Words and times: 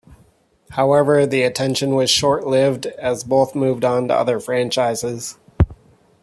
However, 0.71 1.27
the 1.27 1.43
attention 1.43 1.93
was 1.93 2.09
short 2.09 2.47
lived, 2.47 2.87
as 2.87 3.23
both 3.23 3.53
moved 3.53 3.85
on 3.85 4.07
to 4.07 4.15
other 4.15 4.39
franchises. 4.39 5.37